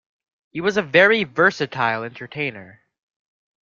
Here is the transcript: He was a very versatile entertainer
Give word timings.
He 0.49 0.61
was 0.61 0.77
a 0.77 0.81
very 0.81 1.23
versatile 1.25 2.03
entertainer 2.03 2.81